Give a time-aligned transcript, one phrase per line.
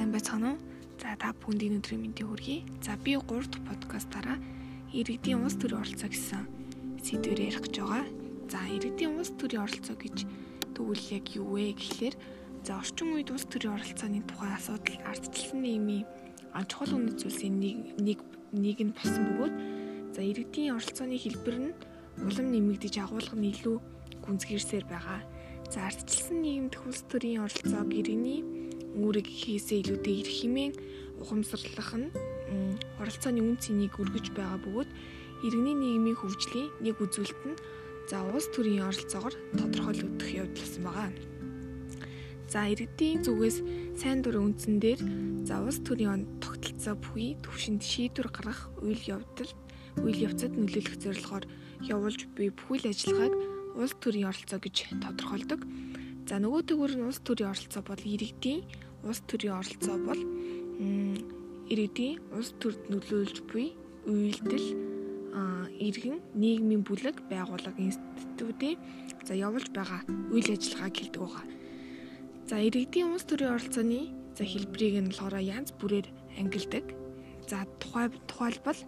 [0.00, 0.58] сайн байцгаана уу?
[0.96, 2.64] За та бүхэнд өнөөдрийн мэндийг хүргэе.
[2.80, 4.40] За би 3 дахь подкастаараа
[4.96, 6.48] иргэдийн улс төрийн оролцоо гэсэн
[7.04, 8.08] сэдвээр ярих гэж байгаа.
[8.48, 10.24] За иргэдийн улс төрийн оролцоо гэж
[10.72, 12.16] тэгвэл яг юу вэ гэхлээр
[12.64, 16.08] за орчин үед улс төрийн оролцооны тухай асуудал ардчилсан нийгмийн
[16.64, 18.18] чухал үнэт зүйлсийн нэг нэг
[18.56, 19.54] нэг нь болсон бөгөөд
[20.16, 21.76] за иргэдийн оролцооны хэлбэр нь
[22.24, 23.76] улам нэмэгдэж агуулга нь илүү
[24.24, 25.20] гүнзгийрсээр байгаа.
[25.68, 28.59] За ардчилсан нийгэмдх улс төрийн оролцоог иргэний
[28.96, 30.74] үүрэг хийсээ илүүтэй ирэх хэмээн
[31.22, 32.08] ухамсарлах нь
[32.98, 34.90] оролцооны үн цэнийг өргөж байгаа бөгөөд
[35.46, 37.60] иргэний нийгмийн хөгжлийн нэг үзүүлэлт нь
[38.10, 41.10] за улс төрийн оролцоогоор тодорхойлогдох явдал болсон байгаа.
[42.50, 43.58] За иргэдийн зүгээс
[43.94, 45.00] сайн дурын үндсэн дээр
[45.46, 49.52] за улс төрийн тогтолцоо бүхий төвшөнд шийдвэр гаргах үйл явдал
[50.02, 51.44] үйл явцад нөлөөлөх зорилгоор
[51.86, 53.34] явуулж буй бүхэл ажиллагааг
[53.78, 55.60] улс төрийн оролцоо гэж тодорхойлдог.
[56.30, 58.62] За нөгөө төгөр нь улс төрийн оролцоо бол иргэдийн
[59.02, 60.20] улс төрийн оролцоо бол
[61.66, 63.74] иргэдийн улс төрд нөлөөлж буй
[64.06, 64.68] үйлдэл
[65.82, 68.78] иргэн нийгмийн бүлэг байгууллага институтийн
[69.26, 71.44] за явуулж байгаа үйл ажиллагааг хэлдэг байгаа.
[72.46, 76.06] За иргэдийн улс төрийн оролцооны за хэлбэрийг нь болохоор янз бүрээр
[76.38, 76.86] ангилдаг.
[77.50, 78.78] За тухай тухайлбал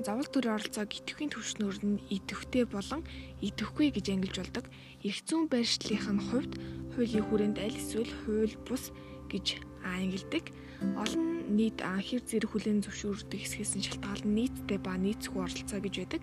[0.00, 3.04] завл төрийн оролцоог идэвхийн түвшнөр нь идэвхтэй болон
[3.44, 4.64] идэвхгүй гэж ангилж болдог.
[5.04, 6.52] Ирэх зүүн байршлийнхын хувьд
[6.96, 8.88] хуулийн хүрээнд аль эсвэл хууль бус
[9.28, 10.48] гэж ангилдаг.
[10.96, 16.22] Олон нийт хэр зэрэг хүлэн зөвшөөрдөг хэсгээс нь шалтгаалan нийтдээ ба нийцгүй оролцоо гэж байдаг.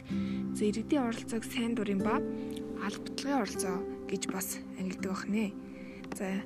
[0.57, 2.17] За иргэдийн оролцоог сайн дурын ба
[2.81, 3.77] аль баталгын оролцоо
[4.09, 5.53] гэж бас ангилдаг бахнэ.
[6.17, 6.41] За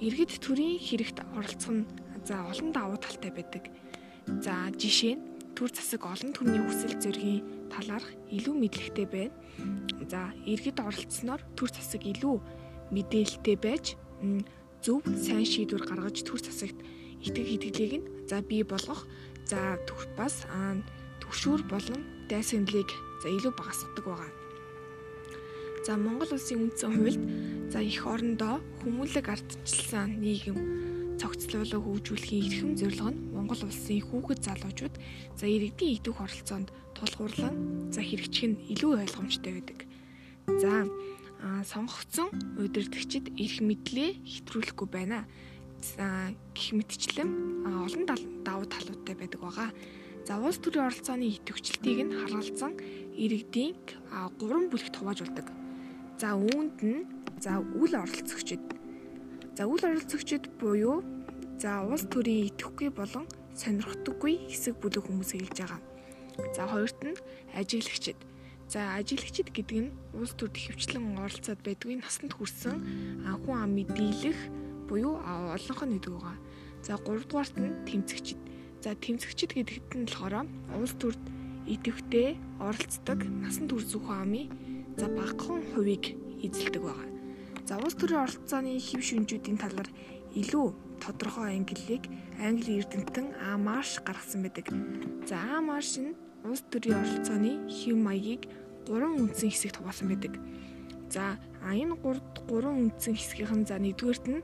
[0.00, 1.84] иргэд төрийн хэрэгт оролцох нь
[2.24, 3.68] за олон давуу талтай байдаг.
[4.44, 5.24] За жишээ нь
[5.56, 9.34] төр засаг олон түмний хүсэл зоригийн талаарх илүү мэдлэгтэй байна.
[10.12, 12.36] За иргэд оролцсноор төр засаг илүү
[12.92, 13.96] мэдээлэлтэй байж
[14.84, 16.76] зөв сайн шийдвэр гаргаж төр засагт
[17.24, 19.08] итгэх итгэлийг нь за бий болгох
[19.48, 19.80] за
[20.16, 20.44] бас
[21.24, 22.90] төвшүүр болон дайсагналыг
[23.24, 24.32] за илүү багасгадаг байгаа.
[25.88, 27.22] За Монгол улсын үндсэн хуульд
[27.72, 34.94] за их орондоо хүмүүлэг ардчилсан нийгэм цогцлуулаа хөгжүүлэхийн эрхэм зорилго нь Монгол улсын хүүхэд залуучууд
[35.38, 37.54] за иргэдийн идэх оролцоонд тулгуурлан
[37.94, 39.78] за хэрэгжих нь илүү ойлгомжтой байдаг.
[40.58, 40.90] За
[41.70, 45.22] сонгогдсон удирдагчид эрх мэдлээ хэтрүүлэхгүй байна.
[45.78, 47.30] За гэх мэтчлэн
[47.86, 48.04] олон
[48.42, 49.70] давуу талуудтай байдаг байгаа.
[50.26, 52.74] За улс төрийн оролцооны идэвхжлтийг нь харгалзан
[53.14, 53.78] иргэдийн
[54.10, 55.46] 3 бүлэгт хуваажуулдаг.
[56.18, 57.06] За үүнд нь
[57.38, 58.78] за үл оролцогчид
[59.58, 61.02] За үйл оролцогчид буюу
[61.58, 63.26] за улс төрийн идэвхгүй болон
[63.58, 65.82] сонирхдаггүй хэсэг бүлэг хүмүүс хэлж байгаа.
[66.54, 67.18] За хоёрт нь
[67.58, 68.18] ажиглагчид.
[68.70, 72.78] За ажиглагчид гэдэг нь улс төрд хөвчлэн оролцоод байдгүй насанд хүрсэн
[73.42, 74.38] хүн ам мэдээлэх
[74.86, 76.36] буюу олонх нь гэдэг байгаа.
[76.86, 78.38] За гуравдугаарт нь тэмцэгчид.
[78.78, 80.46] За тэмцэгчид гэдэгт нь болохоор
[80.78, 81.18] улс төрд
[81.66, 84.46] идэвхтэй оролцдог насанд хүрсэн хүн амын
[84.94, 86.14] за багахан хувийг
[86.46, 87.08] эзэлдэг байгаа.
[87.66, 89.90] За улс төрийн оролцооны хэв шүнжүүдийн талаар
[90.34, 90.68] илүү
[91.00, 92.04] тодорхой ангиллыг
[92.42, 94.66] англи эрдэмтэн Амарш гаргасан байдаг.
[95.28, 98.42] За Амарш нь улс төрийн оролцооны хэв маягийг
[98.86, 100.34] гурван үндсэн хэсэгт хуваасан байдаг.
[101.08, 101.96] За энэ
[102.48, 104.42] гурван үндсэн хэсгийнхэн за нэгдүгээрт нь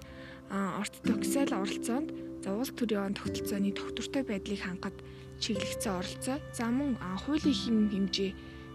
[0.50, 2.08] ортодоксал оролцоонд
[2.42, 4.96] за улс төрийн тогтолцооны тогтвортой байдлыг хангахад
[5.42, 8.30] чиглэгдсэн оролцоо за мөн хуулийн хэм хэмжээ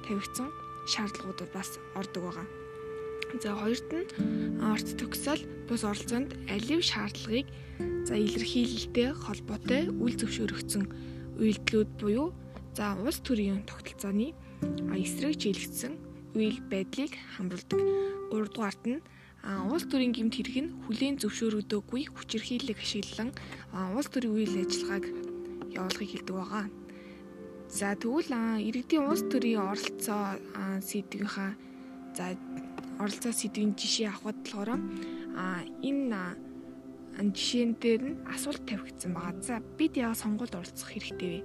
[0.06, 0.50] тавигдсан
[0.92, 2.59] шаардлагуудад бас ордог байгаа.
[3.38, 4.10] За хоёрт нь
[4.58, 5.38] ортодоксал
[5.70, 7.46] бус оролцоонд алив шаардлагыг
[8.10, 10.86] за илэрхийлэлтэй холбоотой үл зөвшөөрөгдсөн
[11.38, 12.34] үйлдэлүүд буюу
[12.74, 14.34] за улс төрийн тогтолцооны
[14.98, 15.94] эсрэг чиглэгдсэн
[16.34, 17.80] үйл байдлыг хамруулдаг.
[18.34, 19.00] Гуравдугаарт нь
[19.70, 23.30] улс төрийн гэмт хэрэг нь хүлээн зөвшөөрөгдөөгүй хүчирхийллийг ашиглан
[23.94, 25.06] улс төрийн үйл ажиллагааг
[25.78, 26.66] явуулахыг хэлдэг байгаа.
[27.70, 28.34] За тэгвэл
[28.68, 30.42] иргэдийн улс төрийн оролцоо
[30.82, 31.54] сэдвийнхаа
[32.18, 32.34] за
[33.00, 34.70] оролцоо сэдвийн жишээ авахд болохоор
[35.40, 36.36] а энэ
[37.20, 39.42] жишээн дээр нь асуулт тавигдсан байгаа.
[39.42, 41.42] За бид яа сонгуульд оролцох хэрэгтэй вэ?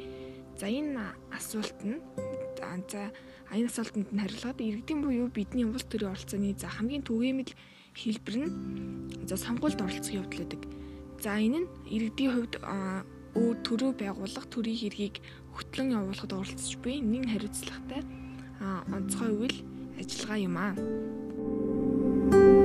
[0.60, 1.98] За энэ асуулт нь
[2.58, 3.10] за
[3.54, 7.52] энэ асуултанд нь хариулахад иргэдийн буюу бидний улс төрийн оролцооны за хамгийн түгээмэл
[7.94, 8.50] хэлбэр нь
[9.26, 10.62] за сонгуульд оролцох явдал гэдэг.
[11.22, 12.54] За энэ нь иргэдийн хувьд
[13.34, 15.18] өөр төрөө байгуулах төрийн хэргийг
[15.54, 18.02] хөтлөн явуулахад оролцож буй нэг хариуцлагатай
[18.94, 19.58] онцгой үйл
[19.98, 20.74] ажиллагаа юм аа.
[22.34, 22.63] thank you.